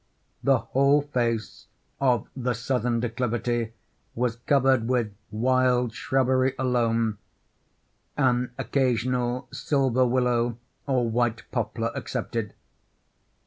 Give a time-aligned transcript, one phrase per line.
[0.41, 1.67] The whole face
[1.99, 3.73] of the southern declivity
[4.15, 7.19] was covered with wild shrubbery alone—an
[8.57, 12.55] occasional silver willow or white poplar excepted.